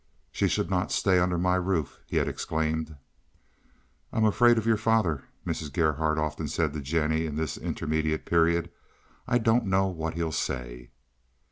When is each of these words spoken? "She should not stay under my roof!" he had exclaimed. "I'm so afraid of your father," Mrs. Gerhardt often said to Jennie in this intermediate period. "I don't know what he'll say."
"She 0.31 0.47
should 0.47 0.67
not 0.71 0.91
stay 0.91 1.19
under 1.19 1.37
my 1.37 1.53
roof!" 1.57 1.99
he 2.07 2.17
had 2.17 2.27
exclaimed. 2.27 2.95
"I'm 4.11 4.23
so 4.23 4.29
afraid 4.29 4.57
of 4.57 4.65
your 4.65 4.75
father," 4.75 5.25
Mrs. 5.45 5.71
Gerhardt 5.71 6.17
often 6.17 6.47
said 6.47 6.73
to 6.73 6.81
Jennie 6.81 7.27
in 7.27 7.35
this 7.35 7.55
intermediate 7.55 8.25
period. 8.25 8.71
"I 9.27 9.37
don't 9.37 9.67
know 9.67 9.89
what 9.89 10.15
he'll 10.15 10.31
say." 10.31 10.89